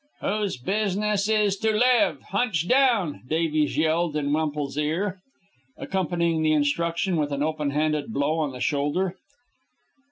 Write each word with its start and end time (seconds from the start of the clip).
"Whose 0.21 0.57
business 0.57 1.29
is 1.29 1.57
to 1.57 1.71
live! 1.73 2.23
hunch 2.31 2.67
down!" 2.67 3.21
Davies 3.29 3.77
yelled 3.77 4.15
in 4.15 4.33
Wemple's 4.33 4.75
ear, 4.75 5.19
accompanying 5.77 6.41
the 6.41 6.53
instruction 6.53 7.17
with 7.17 7.31
an 7.31 7.43
open 7.43 7.69
handed 7.69 8.11
blow 8.11 8.39
on 8.39 8.51
the 8.51 8.61
shoulder. 8.61 9.15